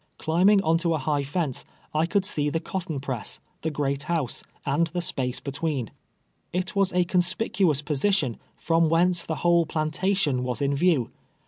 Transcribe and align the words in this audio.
Climbing 0.17 0.63
on 0.63 0.79
to 0.79 0.95
a 0.95 0.97
high 0.97 1.21
fence, 1.23 1.63
I 1.93 2.07
could 2.07 2.25
see 2.25 2.49
the 2.49 2.59
cotton 2.59 2.99
press, 2.99 3.39
the 3.61 3.69
great 3.69 4.01
house, 4.05 4.43
and 4.65 4.87
the 4.87 4.99
space 4.99 5.39
between. 5.39 5.85
13G 5.85 5.85
TWELVE 5.85 5.93
YEARS 5.93 6.23
A 6.23 6.25
SLA\i:. 6.25 6.59
It 6.59 6.65
"sviisa 7.09 7.61
citnspic\ious 7.61 7.81
position, 7.85 8.37
from 8.57 8.89
whence 8.89 9.23
the 9.23 9.35
whole 9.45 9.67
plantation 9.67 10.43
was 10.43 10.59
in 10.59 10.73
view. 10.73 11.11